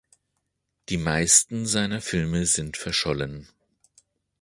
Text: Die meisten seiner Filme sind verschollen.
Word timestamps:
Die 0.89 0.97
meisten 0.97 1.67
seiner 1.67 2.01
Filme 2.01 2.47
sind 2.47 2.75
verschollen. 2.75 3.47